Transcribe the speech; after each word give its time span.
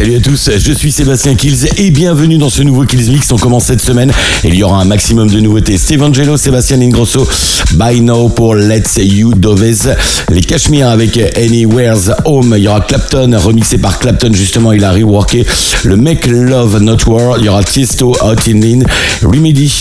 Salut 0.01 0.15
à 0.15 0.19
tous, 0.19 0.49
je 0.57 0.73
suis 0.73 0.91
Sébastien 0.91 1.35
Kills 1.35 1.67
et 1.77 1.91
bienvenue 1.91 2.39
dans 2.39 2.49
ce 2.49 2.63
nouveau 2.63 2.85
Kills 2.85 3.11
Mix. 3.11 3.31
On 3.31 3.35
commence 3.35 3.65
cette 3.65 3.83
semaine 3.83 4.11
et 4.43 4.47
il 4.47 4.55
y 4.55 4.63
aura 4.63 4.81
un 4.81 4.85
maximum 4.85 5.29
de 5.29 5.39
nouveautés. 5.39 5.77
Steve 5.77 6.01
Angelo, 6.01 6.37
Sébastien 6.37 6.81
Ingrosso, 6.81 7.27
By 7.73 8.01
Now 8.01 8.29
pour 8.29 8.55
Let's 8.55 8.95
You 8.97 9.35
Doves, 9.35 9.95
les 10.31 10.41
Cashmere 10.41 10.89
avec 10.89 11.19
Anywhere's 11.37 12.09
Home. 12.25 12.55
Il 12.57 12.63
y 12.63 12.67
aura 12.67 12.81
Clapton, 12.81 13.37
remixé 13.37 13.77
par 13.77 13.99
Clapton 13.99 14.33
justement, 14.33 14.71
il 14.71 14.83
a 14.83 14.91
reworké 14.91 15.45
le 15.83 15.95
Make 15.97 16.25
Love 16.25 16.79
Not 16.79 17.05
War. 17.05 17.35
Il 17.37 17.45
y 17.45 17.49
aura 17.49 17.63
Tiesto, 17.63 18.15
Out 18.25 18.47
in 18.47 18.59
Lean, 18.59 18.79
Remedy, 19.21 19.71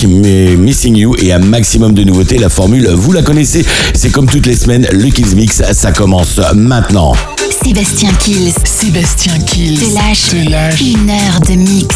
Missing 0.59 0.97
You 0.97 1.17
et 1.19 1.33
un 1.33 1.39
maximum 1.39 1.95
de 1.95 2.05
nouveautés. 2.05 2.37
La 2.37 2.51
formule, 2.51 2.91
vous 2.91 3.13
la 3.13 3.23
connaissez, 3.23 3.65
c'est 3.95 4.11
comme 4.11 4.29
toutes 4.29 4.45
les 4.45 4.57
semaines, 4.57 4.87
le 4.93 5.09
Kills 5.09 5.35
Mix, 5.35 5.63
ça 5.73 5.93
commence 5.93 6.39
maintenant. 6.55 7.15
Sébastien 7.63 8.13
Kills. 8.15 8.55
Sébastien 8.65 9.39
Kills. 9.41 9.79
Te 9.79 9.95
lâche 9.95 10.31
te 10.31 10.51
lâche 10.51 10.81
une 10.81 11.11
heure 11.11 11.41
de 11.41 11.55
mix. 11.55 11.95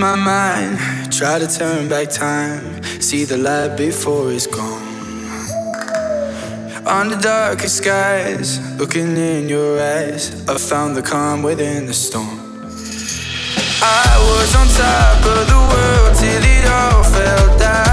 My 0.00 0.16
mind, 0.16 0.78
try 1.12 1.38
to 1.38 1.46
turn 1.46 1.86
back 1.86 2.08
time, 2.08 2.82
see 3.02 3.24
the 3.26 3.36
light 3.36 3.76
before 3.76 4.32
it's 4.32 4.46
gone. 4.46 4.88
Under 6.86 7.16
darkest 7.16 7.76
skies, 7.76 8.48
looking 8.78 9.14
in 9.18 9.48
your 9.50 9.78
eyes, 9.78 10.48
I 10.48 10.56
found 10.56 10.96
the 10.96 11.02
calm 11.02 11.42
within 11.42 11.84
the 11.84 11.92
storm. 11.92 12.40
I 13.82 14.10
was 14.30 14.56
on 14.56 14.66
top 14.68 15.18
of 15.36 15.46
the 15.52 15.60
world 15.70 16.16
till 16.18 16.44
it 16.56 16.64
all 16.66 17.04
fell 17.04 17.58
down. 17.58 17.89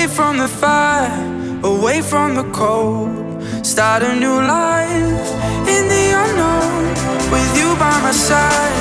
Away 0.00 0.14
from 0.14 0.38
the 0.38 0.48
fire, 0.48 1.60
away 1.62 2.00
from 2.00 2.34
the 2.34 2.44
cold? 2.52 3.42
Start 3.62 4.02
a 4.02 4.14
new 4.14 4.40
life 4.40 5.26
in 5.68 5.88
the 5.88 6.12
unknown, 6.22 6.84
with 7.30 7.58
you 7.58 7.74
by 7.76 8.00
my 8.00 8.10
side. 8.10 8.72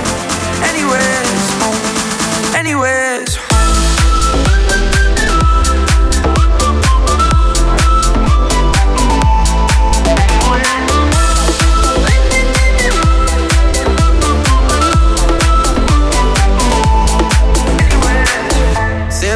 Anywhere's 0.64 1.50
home, 1.60 2.56
anywhere's 2.56 3.36
home. 3.36 3.48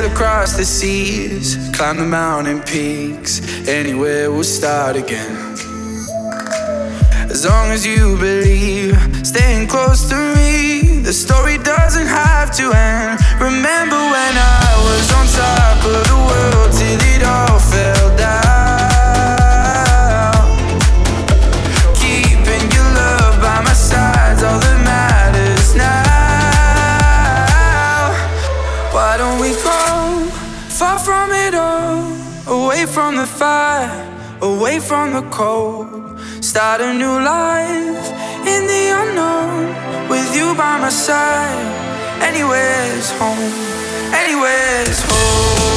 Across 0.05 0.57
the 0.57 0.65
seas, 0.65 1.57
climb 1.83 1.97
the 1.97 2.05
mountain 2.05 2.61
peaks. 2.61 3.41
Anywhere 3.67 4.31
we'll 4.31 4.45
start 4.45 4.95
again. 4.95 5.35
As 7.29 7.45
long 7.45 7.71
as 7.71 7.85
you 7.85 8.17
believe, 8.17 8.95
staying 9.25 9.67
close 9.67 10.07
to 10.07 10.15
me, 10.37 11.01
the 11.01 11.11
story 11.11 11.57
doesn't 11.57 12.07
have 12.07 12.55
to 12.55 12.71
end. 12.71 13.19
Remember 13.37 13.97
when 13.97 14.33
I 14.61 14.69
was 14.87 15.05
on 15.17 15.25
top 15.43 15.79
of 15.95 16.01
the 16.11 16.19
world 16.29 16.71
till 16.71 17.01
it 17.15 17.23
all 17.23 17.59
fell 17.59 18.17
down. 18.17 18.42
From 32.93 33.15
the 33.15 33.25
fire, 33.25 33.89
away 34.41 34.79
from 34.79 35.13
the 35.13 35.23
cold? 35.31 36.19
Start 36.41 36.79
a 36.79 36.93
new 36.93 37.17
life 37.25 38.07
in 38.45 38.67
the 38.67 38.83
unknown, 39.01 40.09
with 40.09 40.35
you 40.35 40.53
by 40.53 40.77
my 40.79 40.89
side. 40.89 42.21
Anywhere's 42.21 43.09
home, 43.17 43.51
anywhere's 44.13 45.01
home. 45.09 45.72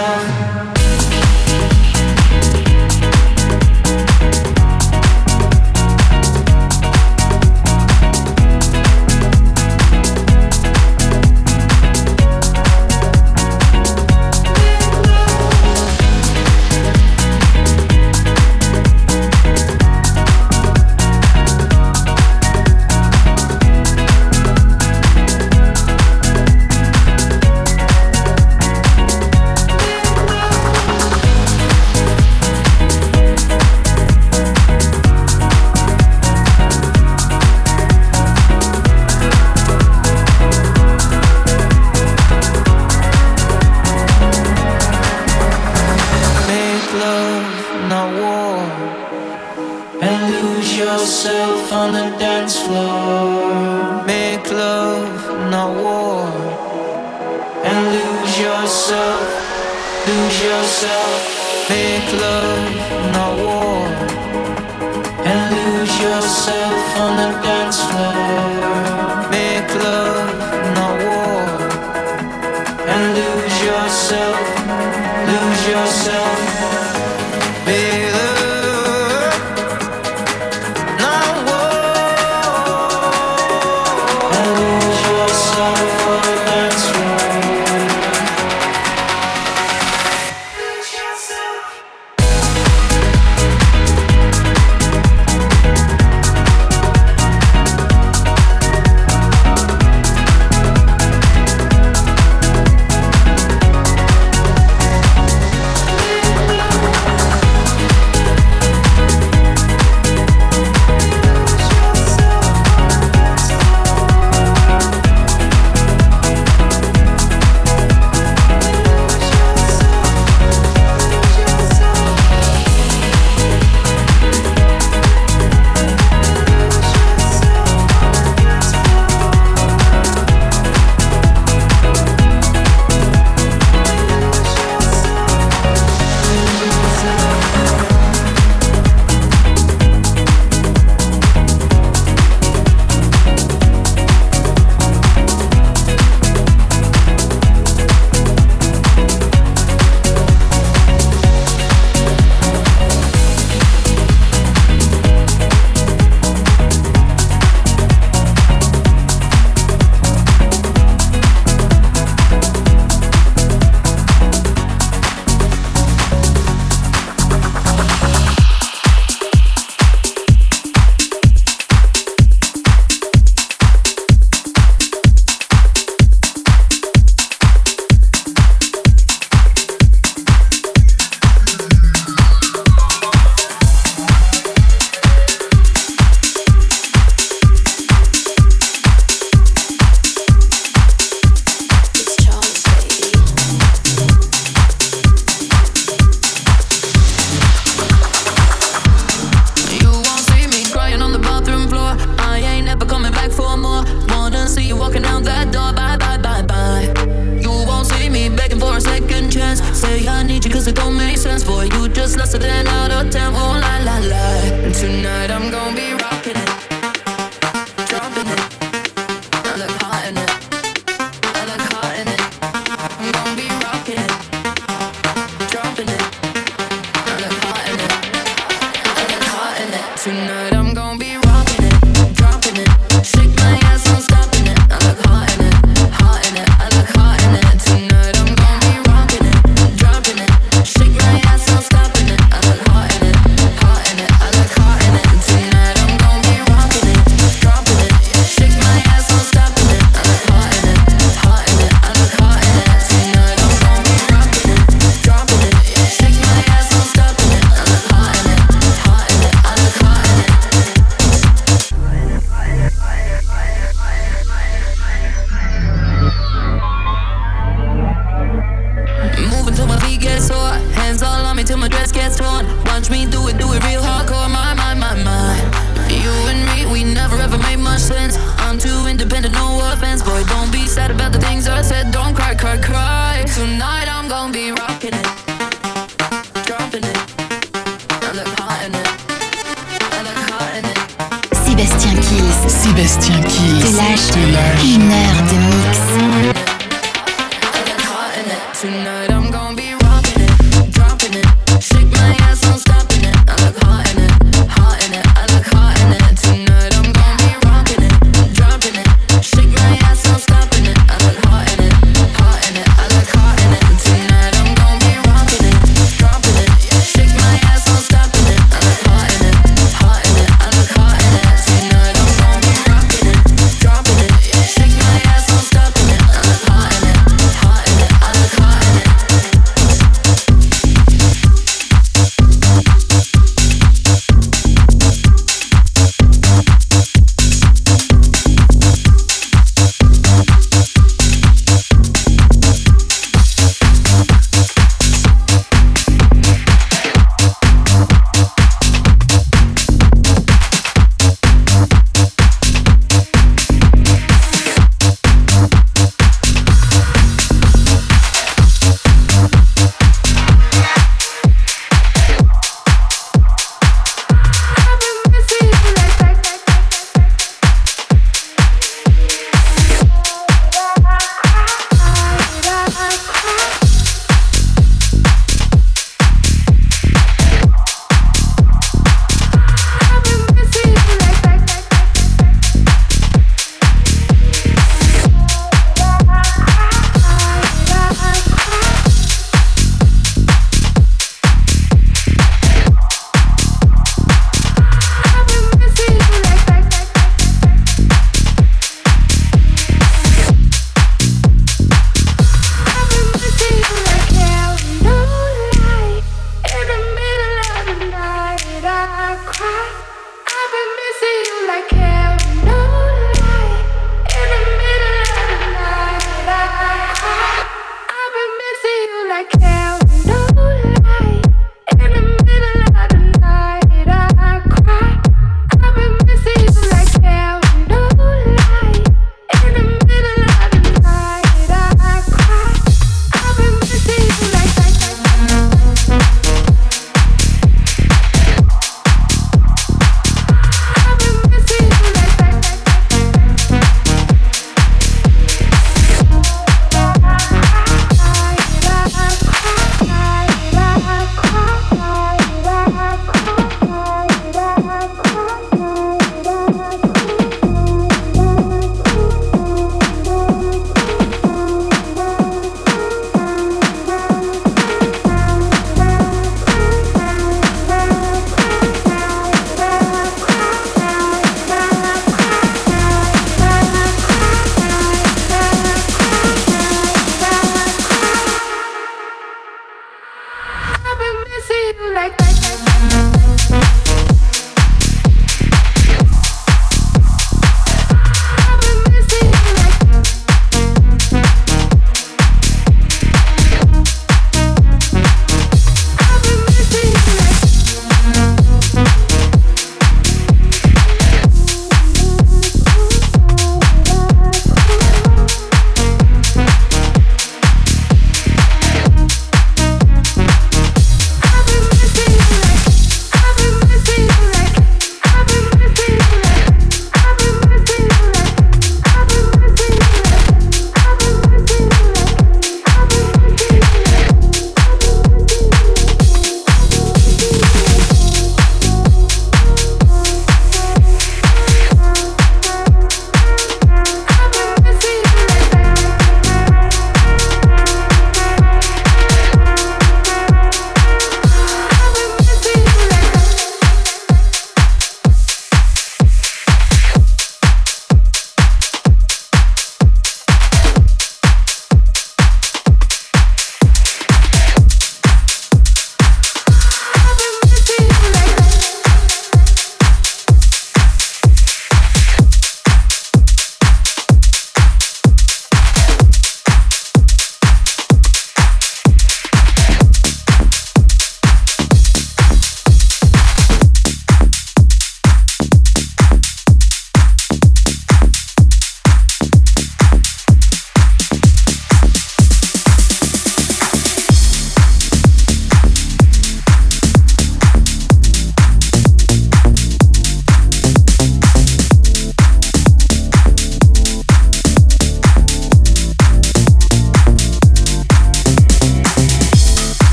Yourself. 0.00 0.79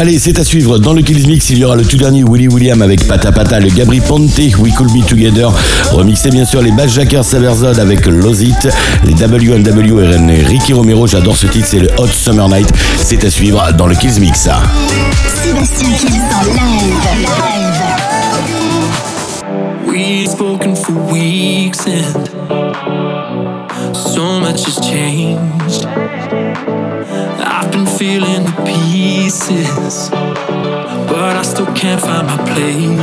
Allez, 0.00 0.18
c'est 0.18 0.38
à 0.38 0.44
suivre. 0.44 0.78
Dans 0.78 0.94
le 0.94 1.02
Kills 1.02 1.26
Mix, 1.26 1.50
il 1.50 1.58
y 1.58 1.64
aura 1.66 1.76
le 1.76 1.84
tout 1.84 1.98
dernier 1.98 2.24
Willy 2.24 2.48
William 2.48 2.80
avec 2.80 3.06
Pata 3.06 3.32
Pata, 3.32 3.60
le 3.60 3.68
Gabri 3.68 4.00
Ponte, 4.00 4.30
We 4.58 4.72
Could 4.74 4.90
Be 4.92 5.04
Together. 5.06 5.52
Remixé 5.92 6.30
bien 6.30 6.46
sûr 6.46 6.62
les 6.62 6.72
Bass 6.72 6.94
Jackers 6.94 7.22
Saverzod 7.22 7.78
avec 7.78 8.06
Lozit, 8.06 8.54
les 9.04 9.12
WNW 9.12 10.00
et 10.30 10.42
Ricky 10.42 10.72
Romero. 10.72 11.06
J'adore 11.06 11.36
ce 11.36 11.48
titre, 11.48 11.66
c'est 11.68 11.80
le 11.80 11.88
Hot 11.98 12.06
Summer 12.06 12.48
Night. 12.48 12.72
C'est 12.96 13.22
à 13.24 13.30
suivre 13.30 13.62
dans 13.76 13.86
le 13.86 13.94
Kills 13.94 14.18
Mix. 14.20 14.48
Sébastien 15.42 15.90
Kills 15.90 16.18
en 16.32 16.44
live. 16.46 17.00
We've 19.86 20.30
spoken 20.30 20.74
for 20.76 20.94
weeks 21.12 21.86
and 21.86 22.39
find 32.60 32.99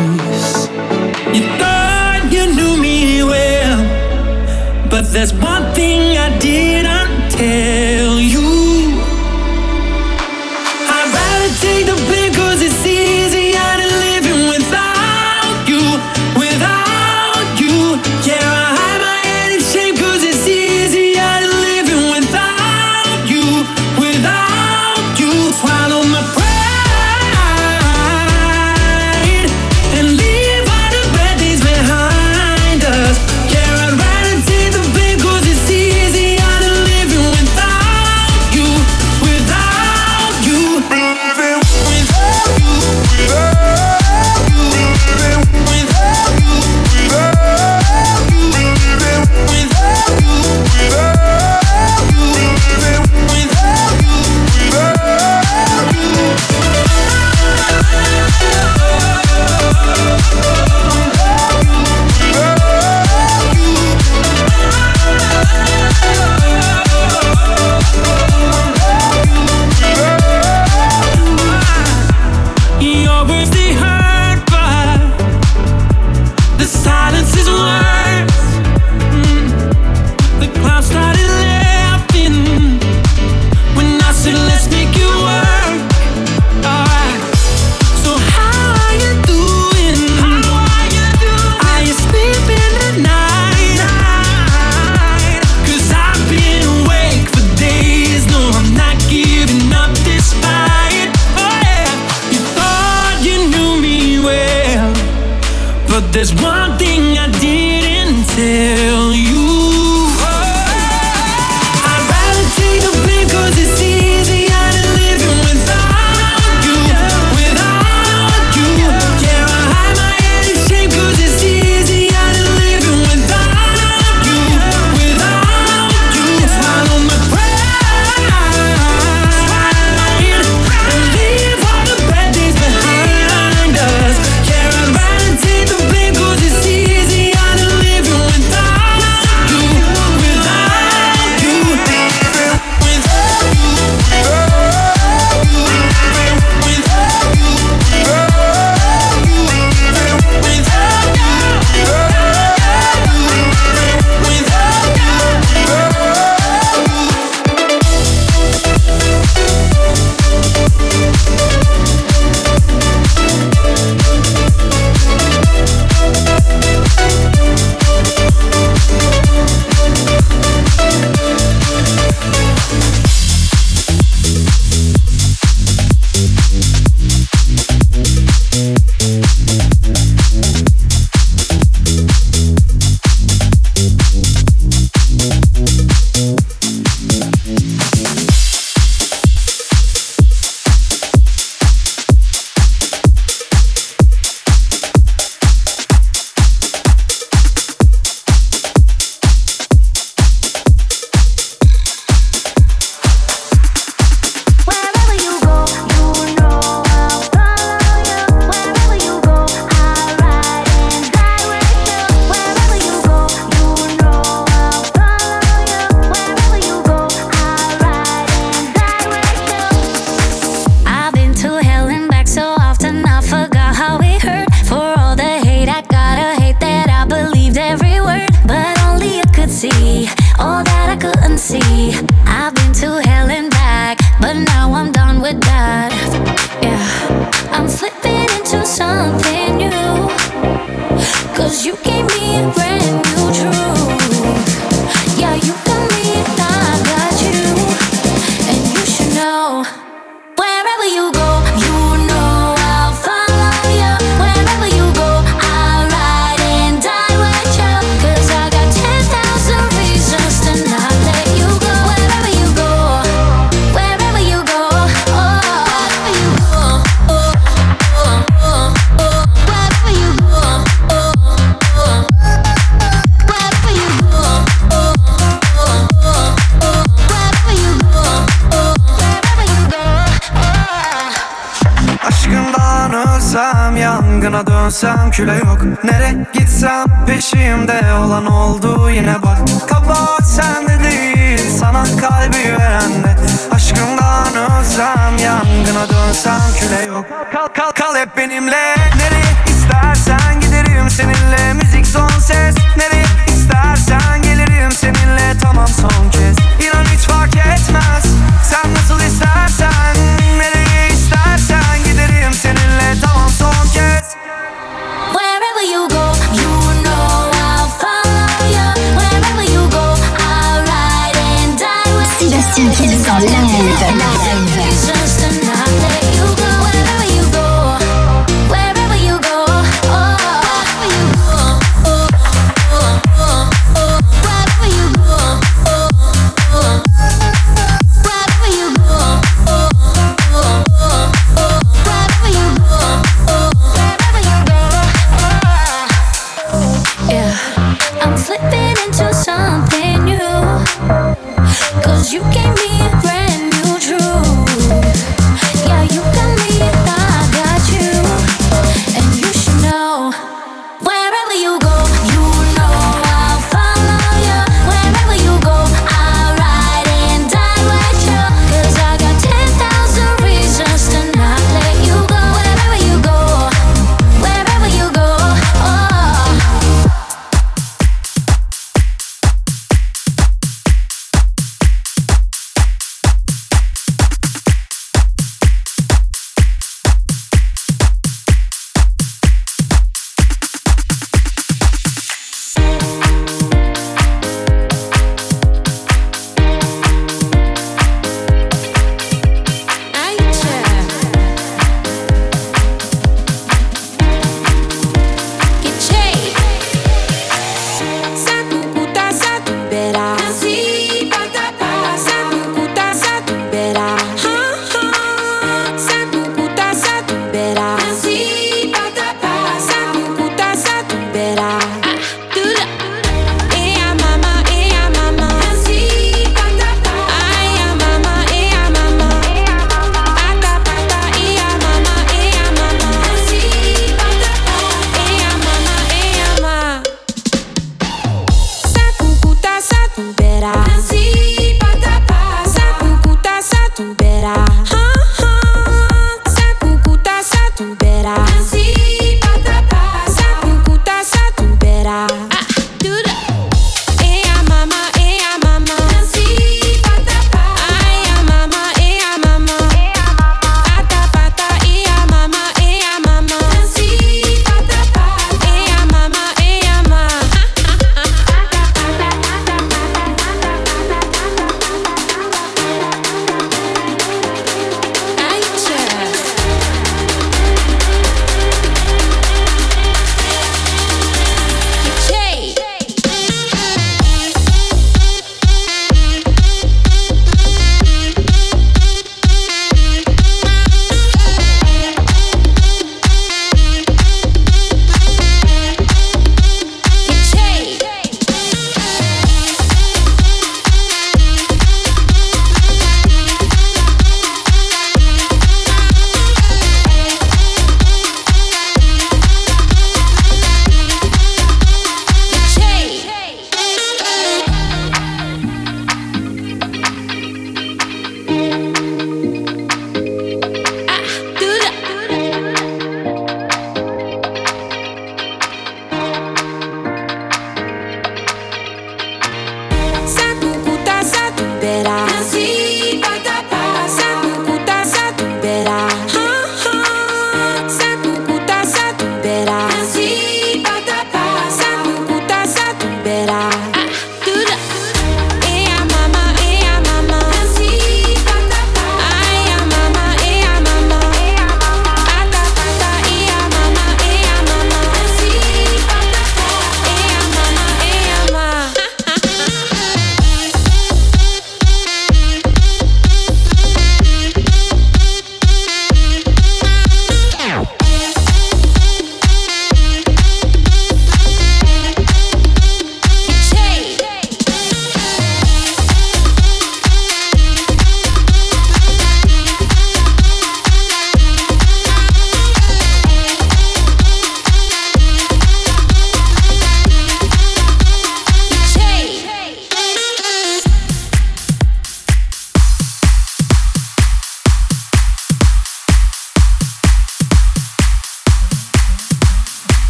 Sana 284.38 284.48
dönsem 284.48 285.12
küle 285.12 285.36
yok. 285.36 285.84
Nere 285.84 286.26
gitsem 286.34 286.86
peşimde 287.08 287.82
olan 288.06 288.26
oldu 288.26 288.90
yine 288.90 289.16
bak. 289.24 289.38
Kabahat 289.70 290.28
sende 290.28 290.84
değil 290.84 291.50
sana 291.60 291.84
kalbi 291.84 292.58
verende 292.60 293.16
Aşkımdan 293.52 294.36
ölsem 294.36 295.18
yangına 295.24 295.90
dönsem 295.90 296.42
küle 296.60 296.86
yok. 296.86 297.06
Kal 297.34 297.48
kal 297.48 297.72
kal 297.72 297.96
hep 297.96 298.18
benimle. 298.18 298.76
Nereye 298.98 299.47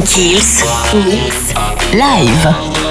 Kills. 0.00 0.62
Mix. 0.94 1.52
Live. 1.92 2.81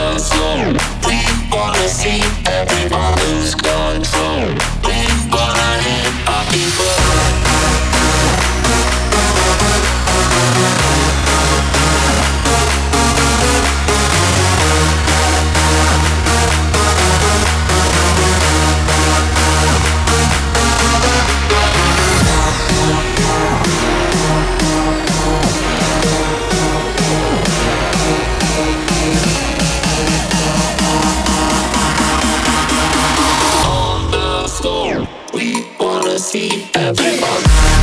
see 36.32 36.66
everyone. 36.76 37.81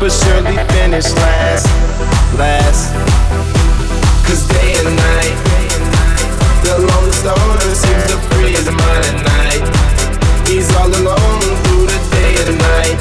First, 0.00 0.20
but 0.20 0.26
surely 0.26 0.56
finish 0.72 1.10
last, 1.12 1.66
last. 2.38 2.94
Cause 4.26 4.46
day 4.48 4.74
and 4.80 4.96
night, 4.96 5.36
the 6.64 6.78
lonely 6.78 7.12
stoner 7.12 7.74
seems 7.74 8.04
to 8.10 8.16
free 8.30 8.52
his 8.52 8.66
mind 8.66 9.04
at 9.04 9.18
night. 9.24 9.64
He's 10.48 10.70
all 10.76 10.88
alone 10.88 11.40
through 11.64 11.86
the 11.86 12.00
day 12.10 12.34
and 12.42 12.58
night. 12.58 12.98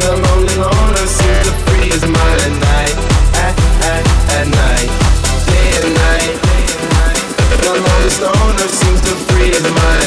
The 0.00 0.16
lonely 0.16 0.56
loner 0.56 1.06
seems 1.06 1.42
to 1.46 1.52
free 1.66 1.90
his 1.90 2.04
mind 2.04 2.40
at 2.40 2.54
night. 2.68 2.96
At, 3.44 3.54
at, 3.92 4.04
at 4.38 4.46
night. 4.48 4.90
Day 5.50 5.70
and 5.80 5.94
night. 5.94 6.36
The 7.64 7.72
lonely 7.74 8.10
stoner 8.10 8.68
seems 8.68 9.00
to 9.02 9.14
free 9.26 9.50
his 9.50 9.62
mind 9.62 9.97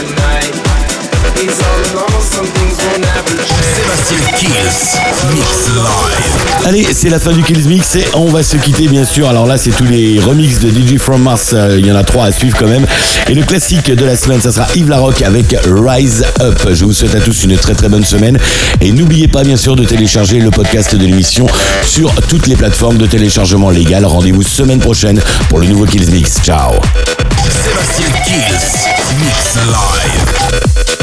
Allez, 6.66 6.86
c'est 6.93 7.09
la 7.09 7.20
fin 7.20 7.32
du 7.32 7.43
Kills 7.43 7.68
Mix 7.68 7.95
et 7.95 8.05
on 8.14 8.26
va 8.26 8.43
se 8.43 8.57
quitter 8.57 8.88
bien 8.88 9.05
sûr. 9.05 9.30
Alors 9.30 9.45
là, 9.45 9.57
c'est 9.57 9.72
tous 9.72 9.86
les 9.86 10.20
remixes 10.20 10.59
de 10.59 10.70
DJ 10.70 10.97
From 10.97 11.22
Mars. 11.22 11.51
Euh, 11.53 11.78
Il 11.80 11.86
y 11.86 11.91
en 11.91 11.95
a 11.95 12.03
trois 12.03 12.26
à 12.26 12.32
suivre 12.32 12.57
quand 12.57 12.68
même. 12.68 12.86
Et 13.30 13.34
le 13.34 13.43
classique 13.43 13.89
de 13.89 14.05
la 14.05 14.16
semaine, 14.16 14.41
ça 14.41 14.51
sera 14.51 14.68
Yves 14.76 14.89
Larocque 14.89 15.22
avec 15.22 15.55
Rise 15.66 16.26
Up. 16.41 16.59
Je 16.74 16.86
vous 16.86 16.93
souhaite 16.93 17.16
à 17.16 17.20
tous 17.22 17.43
une 17.45 17.55
très 17.57 17.74
très 17.74 17.89
bonne 17.89 18.03
semaine. 18.05 18.38
Et 18.82 18.91
n'oubliez 18.91 19.28
pas 19.28 19.43
bien 19.43 19.57
sûr 19.57 19.76
de 19.76 19.84
télécharger 19.86 20.39
le 20.39 20.51
podcast 20.51 20.95
de 20.95 21.05
l'émission 21.05 21.47
sur 21.86 22.14
toutes 22.28 22.47
les 22.47 22.55
plateformes 22.55 22.97
de 22.97 23.05
téléchargement 23.05 23.70
légal. 23.70 24.05
Rendez-vous 24.05 24.43
semaine 24.43 24.80
prochaine 24.80 25.22
pour 25.49 25.59
le 25.59 25.68
nouveau 25.68 25.86
Kills 25.86 26.12
Mix. 26.12 26.41
Ciao 26.43 26.74
Sébastien 27.49 28.07
Kills, 28.26 28.88
Mix 29.20 29.55
Live. 29.55 31.01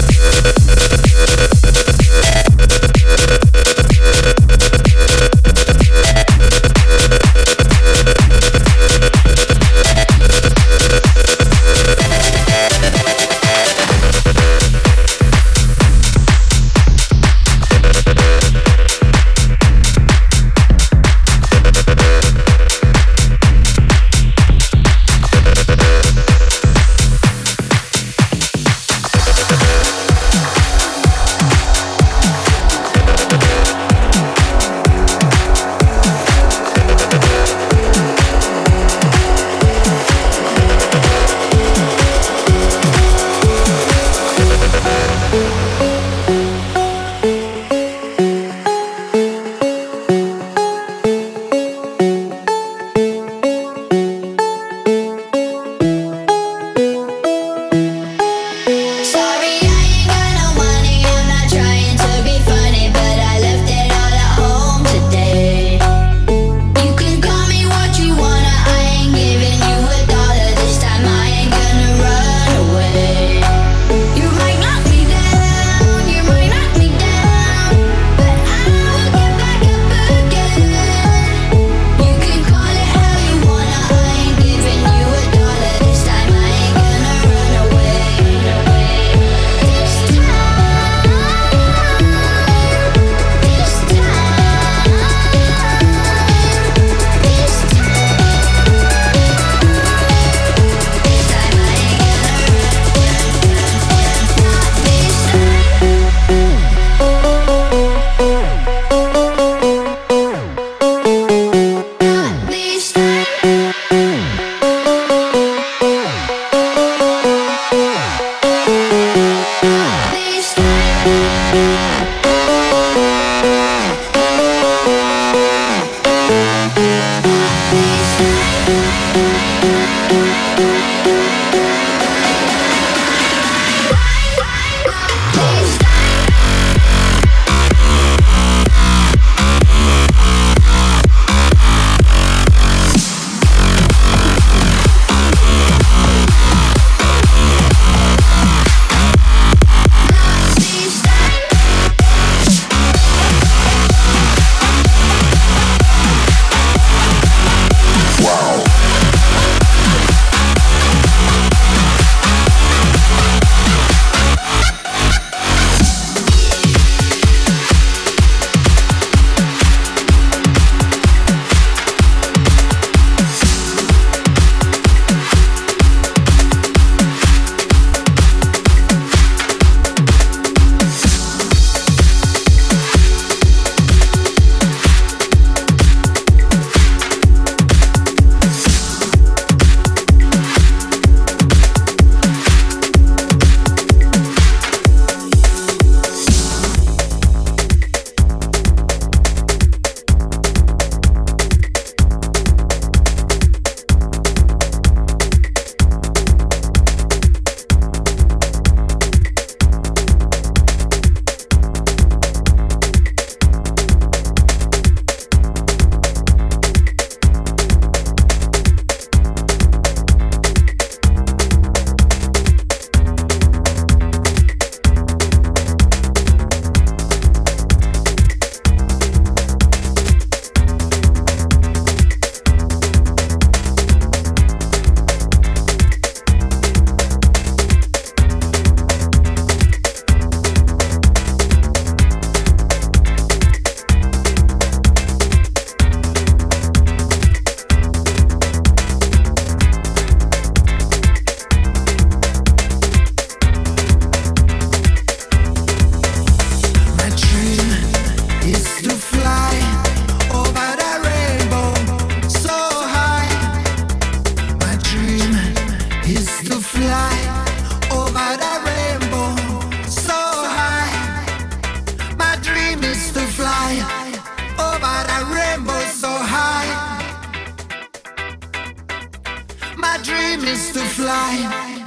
To 281.39 281.78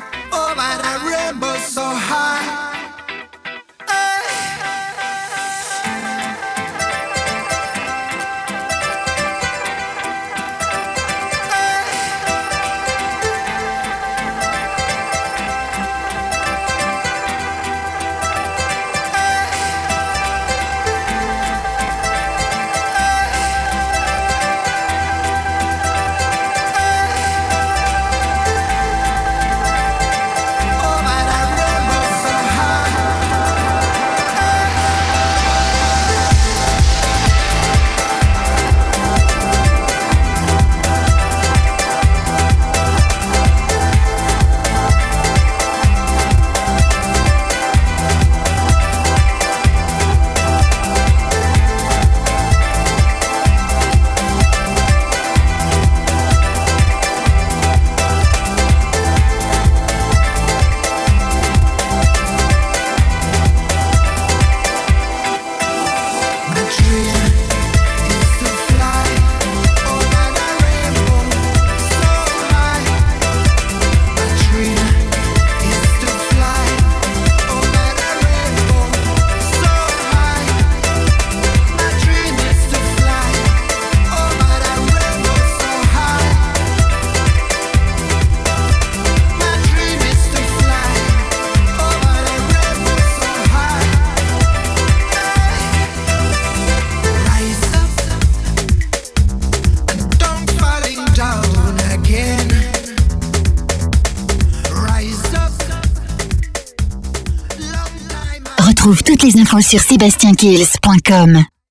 sur 109.59 109.81
sébastienkills.com. 109.81 111.51